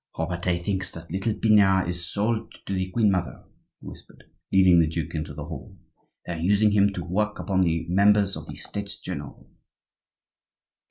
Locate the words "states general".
8.55-9.47